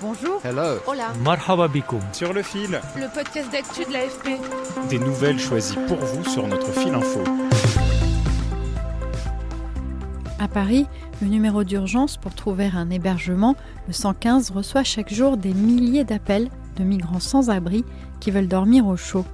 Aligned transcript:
Bonjour. 0.00 0.40
Hello. 0.44 0.78
Hola. 0.86 1.12
Marhaba 1.24 1.66
bikoum. 1.68 2.00
Sur 2.12 2.32
le 2.32 2.42
fil, 2.42 2.80
Le 2.96 3.12
podcast 3.12 3.50
d'actu 3.50 3.84
de 3.84 3.92
l'AFP. 3.92 4.38
des 4.88 4.98
nouvelles 4.98 5.38
choisies 5.40 5.76
pour 5.88 5.96
vous 5.98 6.24
sur 6.24 6.46
notre 6.46 6.70
fil 6.72 6.94
info. 6.94 7.20
À 10.38 10.46
Paris, 10.46 10.86
le 11.20 11.26
numéro 11.28 11.64
d'urgence 11.64 12.16
pour 12.16 12.34
trouver 12.34 12.70
un 12.72 12.90
hébergement, 12.90 13.56
le 13.88 13.92
115, 13.92 14.50
reçoit 14.52 14.84
chaque 14.84 15.12
jour 15.12 15.36
des 15.36 15.52
milliers 15.52 16.04
d'appels 16.04 16.48
de 16.76 16.84
migrants 16.84 17.18
sans 17.20 17.50
abri 17.50 17.84
qui 18.20 18.30
veulent 18.30 18.46
dormir 18.48 18.86
au 18.86 18.96
chaud. 18.96 19.24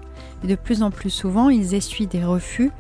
Et 0.43 0.47
de 0.47 0.55
plus 0.55 0.83
en 0.83 0.91
plus 0.91 1.11
souvent, 1.11 1.51
ils 1.51 1.75
essuient 1.75 2.07
des 2.07 2.25
refus. 2.25 2.71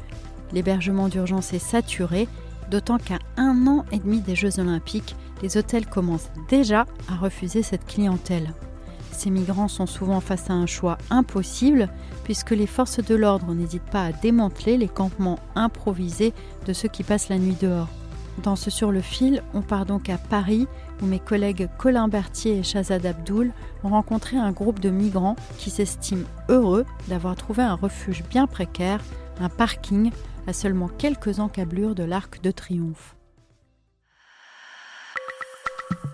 L'hébergement 0.52 1.08
d'urgence 1.08 1.52
est 1.52 1.58
saturé, 1.58 2.28
d'autant 2.70 2.96
qu'à 2.96 3.18
un 3.36 3.66
an 3.66 3.84
et 3.92 3.98
demi 3.98 4.20
des 4.20 4.34
Jeux 4.36 4.58
olympiques, 4.58 5.16
les 5.44 5.58
hôtels 5.58 5.84
commencent 5.84 6.30
déjà 6.48 6.86
à 7.06 7.16
refuser 7.16 7.62
cette 7.62 7.84
clientèle. 7.84 8.54
Ces 9.12 9.28
migrants 9.28 9.68
sont 9.68 9.84
souvent 9.84 10.20
face 10.20 10.48
à 10.48 10.54
un 10.54 10.64
choix 10.64 10.96
impossible 11.10 11.90
puisque 12.24 12.52
les 12.52 12.66
forces 12.66 13.04
de 13.04 13.14
l'ordre 13.14 13.52
n'hésitent 13.52 13.82
pas 13.82 14.06
à 14.06 14.12
démanteler 14.12 14.78
les 14.78 14.88
campements 14.88 15.38
improvisés 15.54 16.32
de 16.64 16.72
ceux 16.72 16.88
qui 16.88 17.02
passent 17.02 17.28
la 17.28 17.38
nuit 17.38 17.58
dehors. 17.60 17.90
Dans 18.42 18.56
ce 18.56 18.70
Sur 18.70 18.90
le 18.90 19.02
fil, 19.02 19.42
on 19.52 19.60
part 19.60 19.84
donc 19.84 20.08
à 20.08 20.16
Paris 20.16 20.66
où 21.02 21.06
mes 21.06 21.20
collègues 21.20 21.68
Colin 21.76 22.08
Berthier 22.08 22.56
et 22.56 22.62
Shazad 22.62 23.04
Abdoul 23.04 23.52
ont 23.84 23.90
rencontré 23.90 24.38
un 24.38 24.50
groupe 24.50 24.80
de 24.80 24.88
migrants 24.88 25.36
qui 25.58 25.68
s'estiment 25.68 26.26
heureux 26.48 26.86
d'avoir 27.08 27.36
trouvé 27.36 27.62
un 27.62 27.74
refuge 27.74 28.24
bien 28.30 28.46
précaire, 28.46 29.00
un 29.40 29.50
parking 29.50 30.10
à 30.46 30.54
seulement 30.54 30.88
quelques 30.88 31.38
encablures 31.38 31.94
de 31.94 32.04
l'Arc 32.04 32.40
de 32.42 32.50
Triomphe. 32.50 33.14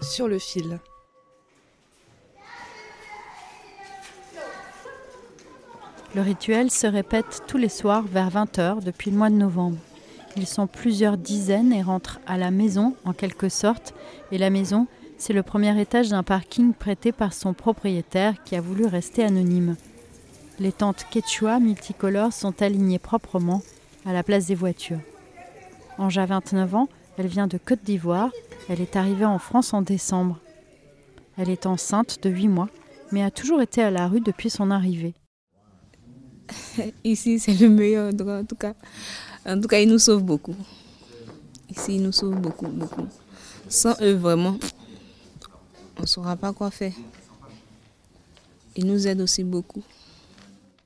Sur 0.03 0.29
le 0.29 0.39
fil. 0.39 0.79
Le 6.15 6.23
rituel 6.23 6.71
se 6.71 6.87
répète 6.87 7.43
tous 7.47 7.59
les 7.59 7.69
soirs 7.69 8.03
vers 8.03 8.31
20h 8.31 8.83
depuis 8.83 9.11
le 9.11 9.19
mois 9.19 9.31
de 9.31 9.35
novembre. 9.35 9.77
Ils 10.37 10.47
sont 10.47 10.67
plusieurs 10.67 11.17
dizaines 11.17 11.73
et 11.73 11.83
rentrent 11.83 12.19
à 12.27 12.39
la 12.39 12.51
maison 12.51 12.95
en 13.05 13.13
quelque 13.13 13.49
sorte. 13.49 13.95
Et 14.33 14.39
la 14.39 14.51
maison, 14.51 14.87
c'est 15.19 15.33
le 15.33 15.43
premier 15.43 15.79
étage 15.81 16.09
d'un 16.09 16.23
parking 16.23 16.73
prêté 16.73 17.13
par 17.13 17.33
son 17.33 17.53
propriétaire 17.53 18.43
qui 18.43 18.57
a 18.57 18.61
voulu 18.61 18.87
rester 18.87 19.23
anonyme. 19.23 19.77
Les 20.59 20.73
tentes 20.73 21.07
quechua 21.11 21.61
multicolores 21.61 22.33
sont 22.33 22.63
alignées 22.63 22.99
proprement 22.99 23.63
à 24.07 24.13
la 24.13 24.23
place 24.23 24.47
des 24.47 24.55
voitures. 24.55 25.01
Ange 25.99 26.19
a 26.19 26.27
29 26.27 26.75
ans, 26.75 26.89
elle 27.19 27.27
vient 27.27 27.47
de 27.47 27.59
Côte 27.59 27.83
d'Ivoire. 27.85 28.31
Elle 28.69 28.81
est 28.81 28.97
arrivée 28.97 29.25
en 29.25 29.39
France 29.39 29.75
en 29.75 29.83
décembre. 29.83 30.39
Elle 31.37 31.51
est 31.51 31.67
enceinte 31.67 32.23
de 32.23 32.31
8 32.31 32.49
mois, 32.49 32.69
mais 33.13 33.23
a 33.23 33.31
toujours 33.31 33.63
été 33.63 33.83
à 33.83 33.91
la 33.91 34.09
rue 34.09 34.21
depuis 34.21 34.51
son 34.51 34.71
arrivée. 34.71 35.15
Ici, 37.05 37.39
c'est 37.39 37.55
le 37.55 37.69
meilleur 37.69 38.13
endroit, 38.13 38.39
en 38.39 38.45
tout 38.45 38.57
cas. 38.57 38.75
En 39.47 39.61
tout 39.61 39.69
cas, 39.69 39.81
ils 39.81 39.89
nous 39.89 39.99
sauvent 39.99 40.23
beaucoup. 40.23 40.57
Ici, 41.71 41.97
ils 41.97 42.03
nous 42.03 42.13
sauvent 42.13 42.41
beaucoup, 42.41 42.69
beaucoup. 42.69 43.07
Sans 43.69 43.95
eux, 44.03 44.15
vraiment, 44.15 44.59
on 45.99 46.03
ne 46.03 46.07
saura 46.07 46.37
pas 46.37 46.53
quoi 46.53 46.71
faire. 46.71 46.93
Ils 48.77 48.87
nous 48.87 49.07
aident 49.07 49.23
aussi 49.23 49.45
beaucoup. 49.45 49.83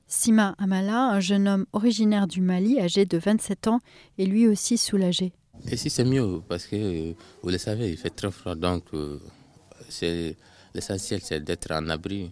Sima 0.07 0.55
Amala, 0.57 1.09
un 1.09 1.19
jeune 1.19 1.47
homme 1.47 1.65
originaire 1.73 2.27
du 2.27 2.41
Mali, 2.41 2.79
âgé 2.79 3.05
de 3.05 3.17
27 3.17 3.67
ans, 3.67 3.79
est 4.17 4.25
lui 4.25 4.47
aussi 4.47 4.77
soulagé. 4.77 5.33
Ici, 5.71 5.89
c'est 5.89 6.03
mieux 6.05 6.41
parce 6.47 6.65
que, 6.67 6.75
euh, 6.75 7.13
vous 7.41 7.49
le 7.49 7.57
savez, 7.57 7.89
il 7.91 7.97
fait 7.97 8.11
très 8.11 8.31
froid. 8.31 8.55
Donc, 8.55 8.83
euh, 8.93 9.19
c'est- 9.89 10.35
l'essentiel, 10.73 11.21
c'est 11.23 11.39
d'être 11.43 11.71
en 11.71 11.89
abri. 11.89 12.31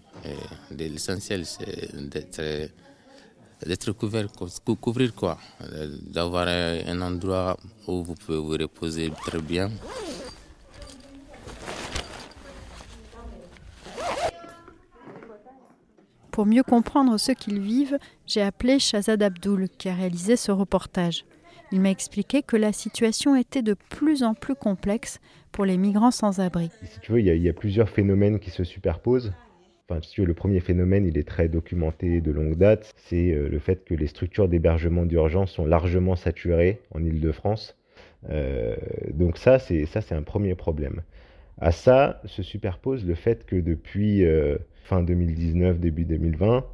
Et 0.77 0.89
L'essentiel, 0.89 1.45
c'est 1.45 1.95
d'être 2.09 2.69
d'être 3.65 3.93
couvert, 3.93 4.29
cou- 4.33 4.75
couvrir 4.75 5.15
quoi. 5.15 5.37
Euh, 5.61 5.95
D'avoir 6.01 6.47
un 6.49 7.01
endroit 7.01 7.57
où 7.87 8.03
vous 8.03 8.13
pouvez 8.15 8.37
vous 8.37 8.49
reposer 8.63 9.09
très 9.25 9.39
bien. 9.41 9.71
Pour 16.31 16.45
mieux 16.45 16.63
comprendre 16.63 17.17
ce 17.17 17.31
qu'ils 17.31 17.59
vivent, 17.59 17.97
j'ai 18.25 18.41
appelé 18.41 18.79
Shazad 18.79 19.21
Abdoul, 19.21 19.69
qui 19.77 19.89
a 19.89 19.93
réalisé 19.93 20.35
ce 20.35 20.51
reportage. 20.51 21.25
Il 21.73 21.81
m'a 21.81 21.89
expliqué 21.89 22.43
que 22.43 22.55
la 22.55 22.71
situation 22.71 23.35
était 23.35 23.63
de 23.63 23.75
plus 23.89 24.21
en 24.21 24.35
plus 24.35 24.53
complexe 24.53 25.19
pour 25.51 25.65
les 25.65 25.75
migrants 25.75 26.11
sans 26.11 26.39
abri. 26.39 26.69
Si 26.83 26.99
tu 26.99 27.11
veux, 27.11 27.19
il 27.19 27.25
y, 27.25 27.49
a, 27.49 27.53
plusieurs 27.53 27.89
phénomènes 27.89 28.37
qui 28.37 28.51
se 28.51 28.63
superposent. 28.63 29.33
Le 29.89 30.33
premier 30.35 30.59
phénomène, 30.59 31.07
il 31.07 31.17
est 31.17 31.27
très 31.27 31.47
documenté 31.47 32.21
de 32.21 32.31
longue 32.31 32.57
date. 32.57 32.93
C'est 32.97 33.31
euh, 33.31 33.49
le 33.49 33.57
fait 33.57 33.83
que 33.85 33.95
les 33.95 34.05
structures 34.05 34.47
d'hébergement 34.47 35.07
d'urgence 35.07 35.51
sont 35.51 35.65
largement 35.65 36.15
saturées 36.15 36.79
en 36.93 37.03
Île-de-France. 37.03 37.75
Euh, 38.29 38.75
donc 39.11 39.39
ça, 39.39 39.57
c'est 39.57 39.87
ça, 39.87 40.01
un 40.11 40.21
premier 40.21 40.53
problème. 40.53 41.01
À 41.59 41.71
ça 41.71 42.21
se 42.25 42.43
superpose 42.43 43.03
le 43.03 43.15
fait 43.15 43.47
que 43.47 43.55
depuis 43.55 44.23
euh, 44.25 44.59
fin 44.83 45.01
2019, 45.01 45.79
début 45.79 46.05
2020, 46.05 46.65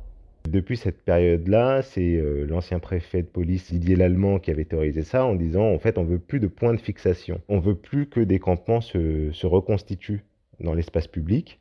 depuis 0.47 0.77
cette 0.77 1.03
période-là, 1.03 1.81
c'est 1.81 2.15
euh, 2.15 2.45
l'ancien 2.45 2.79
préfet 2.79 3.21
de 3.21 3.27
police 3.27 3.71
Didier 3.71 3.95
Lallemand 3.95 4.39
qui 4.39 4.51
avait 4.51 4.65
théorisé 4.65 5.03
ça 5.03 5.25
en 5.25 5.35
disant 5.35 5.65
en 5.65 5.79
fait 5.79 5.97
on 5.97 6.03
veut 6.03 6.19
plus 6.19 6.39
de 6.39 6.47
points 6.47 6.73
de 6.73 6.79
fixation, 6.79 7.41
on 7.49 7.59
veut 7.59 7.75
plus 7.75 8.07
que 8.07 8.19
des 8.21 8.39
campements 8.39 8.81
se, 8.81 9.31
se 9.31 9.47
reconstituent 9.47 10.23
dans 10.59 10.73
l'espace 10.73 11.07
public. 11.07 11.59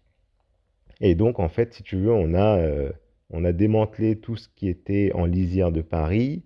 Et 1.01 1.15
donc 1.15 1.39
en 1.39 1.49
fait, 1.49 1.75
si 1.75 1.83
tu 1.83 1.97
veux, 1.97 2.13
on 2.13 2.35
a 2.35 2.59
euh, 2.59 2.91
on 3.31 3.45
a 3.45 3.53
démantelé 3.53 4.17
tout 4.17 4.37
ce 4.37 4.49
qui 4.57 4.69
était 4.69 5.13
en 5.15 5.27
lisière 5.27 5.73
de 5.73 5.83
Paris. 5.83 6.45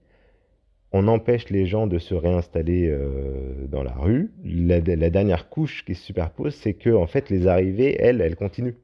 On 0.93 1.09
empêche 1.09 1.49
les 1.49 1.64
gens 1.66 1.87
de 1.87 1.99
se 1.99 2.14
réinstaller 2.14 2.88
euh, 2.88 3.66
dans 3.69 3.82
la 3.82 3.94
rue. 3.94 4.32
La, 4.44 4.81
la 4.81 5.10
dernière 5.10 5.49
couche 5.49 5.84
qui 5.84 5.94
se 5.94 6.04
superpose, 6.04 6.54
c'est 6.54 6.75
que 6.75 6.91
en 6.91 7.06
fait 7.06 7.31
les 7.31 7.47
arrivées, 7.47 7.97
elles, 8.00 8.20
elles 8.20 8.37
continuent. 8.37 8.76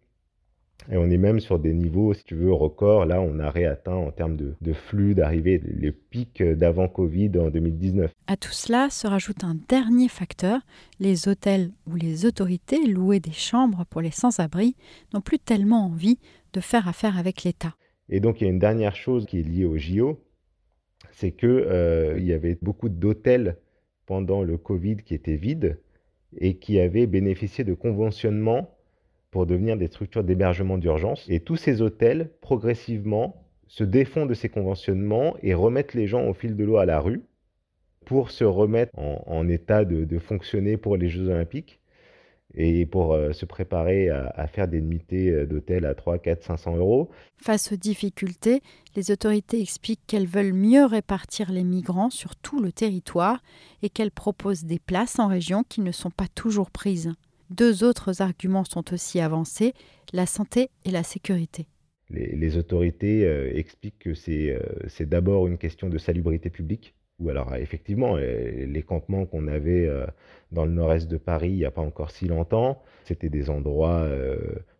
Et 0.91 0.97
on 0.97 1.11
est 1.11 1.19
même 1.19 1.39
sur 1.39 1.59
des 1.59 1.75
niveaux, 1.75 2.15
si 2.15 2.25
tu 2.25 2.35
veux, 2.35 2.53
records. 2.53 3.05
Là, 3.05 3.21
on 3.21 3.39
a 3.41 3.51
réatteint 3.51 3.95
en 3.95 4.11
termes 4.11 4.37
de, 4.37 4.55
de 4.63 4.73
flux 4.73 5.15
d'arrivées 5.15 5.61
les 5.65 5.93
pics 5.93 6.43
d'avant 6.43 6.89
Covid 6.89 7.31
en 7.39 7.51
2019. 7.51 8.11
À 8.27 8.37
tout 8.37 8.53
cela 8.53 8.89
se 8.89 9.07
rajoute 9.07 9.45
un 9.45 9.57
dernier 9.69 10.09
facteur. 10.09 10.61
Les 10.99 11.29
hôtels 11.29 11.71
ou 11.87 11.97
les 11.97 12.25
autorités 12.25 12.87
louer 12.87 13.21
des 13.21 13.33
chambres 13.33 13.85
pour 13.91 14.01
les 14.01 14.11
sans-abri 14.11 14.77
n'ont 15.13 15.21
plus 15.21 15.39
tellement 15.39 15.85
envie 15.85 16.19
de 16.55 16.61
faire 16.61 16.89
affaire 16.89 17.19
avec 17.19 17.45
l'État. 17.45 17.75
Et 18.09 18.21
donc, 18.21 18.41
il 18.41 18.45
y 18.45 18.47
a 18.47 18.51
une 18.51 18.59
dernière 18.59 18.97
chose 18.97 19.27
qui 19.27 19.41
est 19.41 19.43
liée 19.43 19.67
au 19.67 19.77
JO, 19.77 20.19
c'est 21.11 21.33
que 21.33 21.47
euh, 21.47 22.19
y 22.19 22.33
avait 22.33 22.59
beaucoup 22.63 22.89
d'hôtels 22.89 23.59
pendant 24.07 24.43
le 24.43 24.57
Covid 24.57 24.97
qui 25.05 25.15
étaient 25.15 25.37
vides 25.37 25.79
et 26.39 26.57
qui 26.57 26.81
avaient 26.81 27.07
bénéficié 27.07 27.65
de 27.65 27.75
conventionnement 27.75 28.78
pour 29.31 29.47
devenir 29.47 29.77
des 29.77 29.89
structures 29.89 30.25
d'hébergement 30.25 30.79
d'urgence. 30.79 31.25
Et 31.29 31.41
tous 31.41 31.57
ces 31.57 31.83
hôtels, 31.83 32.31
progressivement, 32.41 33.43
se 33.67 33.85
défont 33.85 34.27
de 34.27 34.35
ces 34.35 34.49
conventionnements 34.49 35.37
et 35.43 35.55
remettent 35.55 35.95
les 35.95 36.07
gens 36.07 36.27
au 36.27 36.35
fil 36.35 36.57
de 36.57 36.65
l'eau 36.65 36.79
à 36.79 36.87
la 36.87 37.01
rue 37.01 37.23
pour 38.07 38.31
se 38.31 38.45
remettre 38.45 38.93
en, 38.97 39.47
état 39.49 39.85
de, 39.85 40.19
fonctionner 40.19 40.79
pour 40.79 40.97
les 40.97 41.11
Jeux 41.11 41.29
olympiques 41.29 41.79
et 42.55 42.87
pour 42.87 43.13
euh, 43.13 43.33
se 43.33 43.45
préparer 43.45 44.09
à, 44.09 44.47
faire 44.47 44.67
des 44.67 44.81
nuitées 44.81 45.45
d'hôtel 45.45 45.85
à 45.85 45.95
3, 45.95 46.19
4, 46.19 46.43
500 46.43 46.77
euros. 46.79 47.11
Face 47.37 47.71
aux 47.71 47.77
difficultés, 47.77 48.63
les 48.97 49.11
autorités 49.11 49.61
expliquent 49.61 50.07
qu'elles 50.07 50.27
veulent 50.27 50.55
mieux 50.55 50.87
répartir 50.87 51.53
les 51.53 51.65
migrants 51.65 52.09
sur 52.09 52.35
tout 52.37 52.63
le 52.63 52.73
territoire 52.73 53.43
et 53.83 53.91
qu'elles 53.91 54.11
proposent 54.11 54.65
des 54.65 54.79
places 54.79 55.19
en 55.19 55.27
région 55.27 55.63
qui 55.69 55.83
ne 55.83 55.93
sont 55.93 56.11
pas 56.11 56.29
toujours 56.35 56.71
prises. 56.71 57.13
Deux 57.51 57.85
autres 57.85 58.21
arguments 58.21 58.65
sont 58.65 58.93
aussi 58.93 59.21
avancés, 59.21 59.73
la 60.13 60.27
santé 60.27 60.69
et 60.85 60.91
la 60.91 61.03
sécurité. 61.03 61.67
Les, 62.11 62.57
autorités 62.57 63.25
euh, 63.27 63.51
expliquent 63.55 63.99
que 63.99 64.15
c'est 64.15 64.51
euh, 64.51 65.07
d'abord 65.07 65.47
une 65.47 65.59
question 65.59 65.91
de 65.91 65.99
salubrité 65.99 66.49
publique. 66.49 66.95
Ou 67.21 67.31
alors 67.31 67.55
effectivement, 67.57 68.17
les 68.17 68.83
campements 68.87 69.27
qu'on 69.27 69.49
avait 69.49 69.91
dans 70.53 70.65
le 70.65 70.71
nord-est 70.71 71.09
de 71.09 71.17
Paris 71.17 71.51
il 71.51 71.57
n'y 71.57 71.65
a 71.65 71.71
pas 71.71 71.83
encore 71.83 72.11
si 72.13 72.27
longtemps, 72.29 72.81
c'était 73.05 73.29
des 73.29 73.51
endroits 73.51 74.09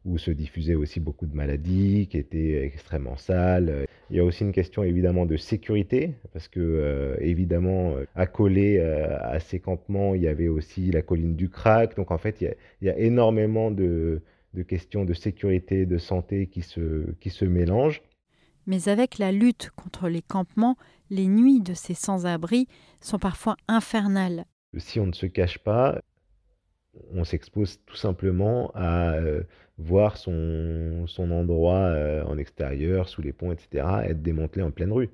où 0.05 0.19
se 0.19 0.31
diffusaient 0.31 0.75
aussi 0.77 1.01
beaucoup 1.01 1.27
de 1.27 1.35
maladies, 1.35 2.07
qui 2.09 2.17
étaient 2.17 2.65
extrêmement 2.65 3.17
sales. 3.17 3.87
Il 4.11 4.17
y 4.17 4.21
a 4.21 4.25
aussi 4.25 4.45
une 4.45 4.53
question 4.53 4.85
évidemment 4.85 5.27
de 5.27 5.37
sécurité, 5.37 6.15
parce 6.33 6.49
que 6.49 7.17
évidemment, 7.21 7.97
accolé 8.15 8.81
à 8.81 9.41
ces 9.41 9.59
campements, 9.59 10.15
il 10.15 10.23
y 10.23 10.29
avait 10.29 10.49
aussi 10.49 10.91
la 10.91 11.03
colline 11.03 11.35
du 11.35 11.49
Crac. 11.49 11.97
Donc 11.97 12.11
en 12.11 12.19
fait, 12.19 12.41
il 12.41 12.55
y 12.83 12.89
a, 12.89 12.99
énormément 12.99 13.71
de, 13.71 14.23
de, 14.55 14.63
questions 14.63 15.05
de 15.05 15.13
sécurité, 15.13 15.87
de 15.87 15.99
santé 15.99 16.47
qui 16.47 16.63
se, 16.63 17.11
qui 17.21 17.31
se 17.31 17.45
mélangent. 17.45 18.03
Mais 18.69 18.91
avec 18.91 19.17
la 19.17 19.33
lutte 19.33 19.71
contre 19.77 20.11
les 20.11 20.21
campements, 20.21 20.77
les 21.09 21.27
nuits 21.27 21.63
de 21.63 21.73
ces 21.73 21.95
sans-abri 21.95 22.69
sont 23.01 23.19
parfois 23.19 23.57
infernales. 23.67 24.45
Si 24.77 25.01
on 25.01 25.07
ne 25.07 25.15
se 25.15 25.25
cache 25.25 25.59
pas, 25.59 26.03
on 27.15 27.25
s'expose 27.25 27.81
tout 27.87 27.97
simplement 27.97 28.71
à 28.75 29.15
euh, 29.15 29.43
voir 29.79 30.19
son, 30.19 31.07
endroit 31.19 31.79
euh, 31.79 32.23
en 32.25 32.37
extérieur, 32.37 33.09
sous 33.09 33.23
les 33.23 33.33
ponts, 33.33 33.53
etc., 33.53 33.87
être 34.05 34.23
démantelé 34.23 34.63
en 34.63 34.71
pleine 34.71 34.93
rue. 34.93 35.09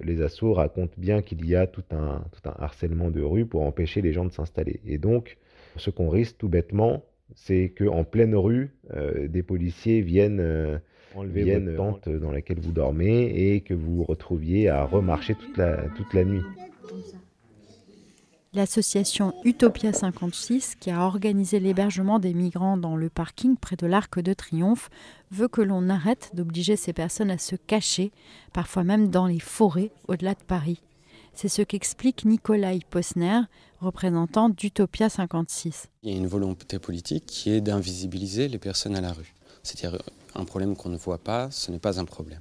Les 0.00 0.22
assauts 0.22 0.54
racontent 0.54 0.94
bien 0.96 1.20
qu'il 1.20 1.44
y 1.44 1.54
a 1.54 1.66
tout 1.66 1.84
un, 1.90 2.24
tout 2.32 2.48
un 2.48 2.54
harcèlement 2.58 3.10
de 3.10 3.20
rue 3.20 3.44
pour 3.44 3.64
empêcher 3.64 4.00
les 4.00 4.14
gens 4.14 4.24
de 4.24 4.32
s'installer. 4.32 4.80
Et 4.86 4.96
donc, 4.96 5.36
ce 5.76 5.90
qu'on 5.90 6.08
risque 6.08 6.38
tout 6.38 6.48
bêtement, 6.48 7.04
c'est 7.34 7.74
qu'en 7.76 8.04
pleine 8.04 8.34
rue, 8.34 8.74
euh, 8.94 9.28
des 9.28 9.42
policiers 9.42 10.00
viennent 10.00 10.80
enlever 11.16 11.58
votre 11.58 11.76
tente 11.76 12.08
dans 12.08 12.32
laquelle 12.32 12.60
vous 12.60 12.72
dormez 12.72 13.26
et 13.26 13.60
que 13.60 13.74
vous 13.74 13.96
vous 13.96 14.04
retrouviez 14.04 14.68
à 14.68 14.84
remarcher 14.84 15.34
toute 15.34 15.56
la, 15.56 15.88
toute 15.96 16.12
la 16.14 16.24
nuit. 16.24 16.42
L'association 18.54 19.34
Utopia 19.44 19.92
56, 19.92 20.76
qui 20.76 20.92
a 20.92 21.00
organisé 21.00 21.58
l'hébergement 21.58 22.20
des 22.20 22.32
migrants 22.34 22.76
dans 22.76 22.94
le 22.94 23.08
parking 23.08 23.56
près 23.56 23.74
de 23.74 23.86
l'Arc 23.88 24.20
de 24.20 24.32
Triomphe, 24.32 24.90
veut 25.32 25.48
que 25.48 25.60
l'on 25.60 25.88
arrête 25.88 26.30
d'obliger 26.34 26.76
ces 26.76 26.92
personnes 26.92 27.32
à 27.32 27.38
se 27.38 27.56
cacher, 27.56 28.12
parfois 28.52 28.84
même 28.84 29.10
dans 29.10 29.26
les 29.26 29.40
forêts 29.40 29.90
au-delà 30.06 30.34
de 30.34 30.44
Paris. 30.46 30.80
C'est 31.32 31.48
ce 31.48 31.62
qu'explique 31.62 32.24
Nikolai 32.24 32.78
Posner, 32.90 33.40
représentant 33.80 34.48
d'Utopia 34.50 35.08
56. 35.08 35.88
Il 36.04 36.12
y 36.12 36.14
a 36.14 36.16
une 36.16 36.28
volonté 36.28 36.78
politique 36.78 37.26
qui 37.26 37.50
est 37.50 37.60
d'invisibiliser 37.60 38.46
les 38.46 38.58
personnes 38.58 38.94
à 38.94 39.00
la 39.00 39.12
rue. 39.12 39.34
C'est-à-dire 39.64 40.00
un 40.34 40.44
problème 40.44 40.76
qu'on 40.76 40.88
ne 40.88 40.96
voit 40.96 41.18
pas, 41.18 41.50
ce 41.50 41.70
n'est 41.70 41.78
pas 41.78 42.00
un 42.00 42.04
problème. 42.04 42.40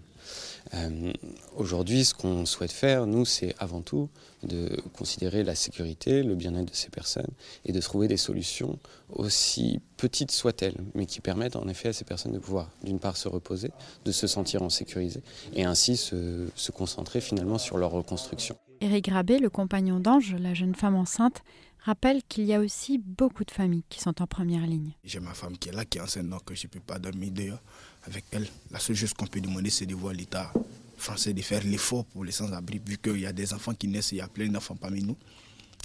Euh, 0.74 1.12
aujourd'hui, 1.56 2.06
ce 2.06 2.14
qu'on 2.14 2.46
souhaite 2.46 2.72
faire, 2.72 3.06
nous, 3.06 3.26
c'est 3.26 3.54
avant 3.60 3.82
tout 3.82 4.10
de 4.44 4.82
considérer 4.94 5.44
la 5.44 5.56
sécurité, 5.56 6.24
le 6.24 6.36
bien-être 6.36 6.72
de 6.72 6.76
ces 6.76 6.90
personnes 6.90 7.30
et 7.66 7.72
de 7.72 7.80
trouver 7.80 8.08
des 8.08 8.18
solutions 8.18 8.80
aussi 9.10 9.80
petites 9.98 10.32
soient-elles, 10.32 10.78
mais 10.96 11.06
qui 11.06 11.22
permettent 11.22 11.56
en 11.56 11.68
effet 11.68 11.90
à 11.90 11.94
ces 11.94 12.06
personnes 12.06 12.34
de 12.34 12.40
pouvoir, 12.40 12.70
d'une 12.84 13.00
part, 13.00 13.18
se 13.18 13.28
reposer, 13.28 13.72
de 14.06 14.12
se 14.12 14.28
sentir 14.28 14.64
en 14.64 14.70
sécurité 14.70 15.22
et 15.54 15.64
ainsi 15.64 15.98
se, 15.98 16.48
concentrer 16.72 17.22
finalement 17.22 17.58
sur 17.58 17.78
leur 17.78 17.92
reconstruction. 17.92 18.56
Éric 18.82 19.06
Grabé, 19.06 19.38
le 19.38 19.50
compagnon 19.50 20.00
d'Ange, 20.00 20.36
la 20.40 20.54
jeune 20.54 20.76
femme 20.76 20.96
enceinte, 20.96 21.44
rappelle 21.84 22.24
qu'il 22.24 22.46
y 22.46 22.54
a 22.54 22.60
aussi 22.60 22.98
beaucoup 22.98 23.44
de 23.44 23.52
familles 23.52 23.84
qui 23.90 24.00
sont 24.00 24.22
en 24.22 24.28
première 24.28 24.66
ligne. 24.66 24.94
J'ai 25.04 25.20
ma 25.20 25.34
femme 25.34 25.58
qui 25.58 25.70
est 25.70 25.74
là, 25.74 25.86
qui 25.86 25.98
est 25.98 26.02
enceinte, 26.02 26.30
donc 26.30 26.42
je 26.54 26.66
ne 26.66 26.70
peux 26.70 26.80
pas 26.80 26.98
dormir 26.98 27.32
dehors 27.32 27.60
avec 28.06 28.26
elle. 28.32 28.48
La 28.72 28.80
seule 28.80 28.96
chose 28.96 29.14
qu'on 29.14 29.28
peut 29.28 29.42
demander, 29.42 29.70
c'est 29.70 29.86
de 29.86 29.96
voir 29.96 30.14
l'État 30.14 30.52
français 30.98 31.34
de 31.34 31.42
faire 31.42 31.64
l'effort 31.64 32.06
pour 32.06 32.24
les 32.24 32.32
sans-abri, 32.32 32.82
vu 32.86 32.98
qu'il 32.98 33.20
y 33.20 33.26
a 33.26 33.34
des 33.34 33.54
enfants 33.54 33.74
qui 33.74 33.88
naissent, 33.88 34.14
il 34.14 34.20
y 34.20 34.22
a 34.22 34.28
plein 34.28 34.48
d'enfants 34.48 34.76
parmi 34.76 35.04
nous, 35.04 35.18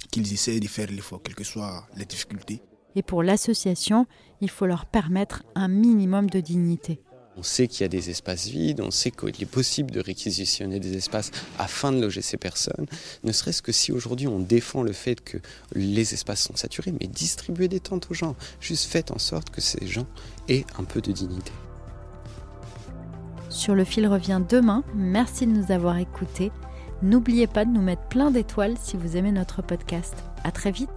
qu'ils 0.09 0.31
essaient 0.31 0.59
de 0.59 0.67
faire 0.67 0.89
l'effort, 0.89 1.21
quelles 1.21 1.35
que 1.35 1.43
soient 1.43 1.85
les 1.97 2.05
difficultés. 2.05 2.61
Et 2.95 3.03
pour 3.03 3.21
l'association, 3.21 4.07
il 4.41 4.49
faut 4.49 4.65
leur 4.65 4.85
permettre 4.85 5.43
un 5.55 5.67
minimum 5.67 6.29
de 6.29 6.39
dignité. 6.39 7.01
On 7.39 7.43
sait 7.43 7.69
qu'il 7.69 7.81
y 7.81 7.85
a 7.85 7.87
des 7.87 8.09
espaces 8.09 8.47
vides, 8.47 8.81
on 8.81 8.91
sait 8.91 9.11
qu'il 9.11 9.41
est 9.41 9.49
possible 9.49 9.91
de 9.91 10.01
réquisitionner 10.01 10.81
des 10.81 10.97
espaces 10.97 11.31
afin 11.57 11.93
de 11.93 12.01
loger 12.01 12.21
ces 12.21 12.35
personnes, 12.35 12.85
ne 13.23 13.31
serait-ce 13.31 13.61
que 13.61 13.71
si 13.71 13.93
aujourd'hui 13.93 14.27
on 14.27 14.39
défend 14.39 14.83
le 14.83 14.91
fait 14.91 15.21
que 15.21 15.37
les 15.73 16.13
espaces 16.13 16.41
sont 16.41 16.57
saturés, 16.57 16.91
mais 16.99 17.07
distribuer 17.07 17.69
des 17.69 17.79
tentes 17.79 18.11
aux 18.11 18.13
gens, 18.13 18.35
juste 18.59 18.91
faites 18.91 19.11
en 19.11 19.19
sorte 19.19 19.51
que 19.51 19.61
ces 19.61 19.87
gens 19.87 20.05
aient 20.49 20.65
un 20.77 20.83
peu 20.83 20.99
de 20.99 21.13
dignité. 21.13 21.53
Sur 23.49 23.73
le 23.73 23.85
fil 23.85 24.05
revient 24.05 24.41
demain, 24.47 24.83
merci 24.93 25.47
de 25.47 25.53
nous 25.53 25.71
avoir 25.71 25.97
écoutés. 25.97 26.51
N'oubliez 27.01 27.47
pas 27.47 27.63
de 27.63 27.71
nous 27.71 27.81
mettre 27.81 28.05
plein 28.09 28.31
d'étoiles 28.31 28.75
si 28.83 28.97
vous 28.97 29.15
aimez 29.15 29.31
notre 29.31 29.61
podcast. 29.61 30.13
À 30.43 30.51
très 30.51 30.71
vite 30.71 30.89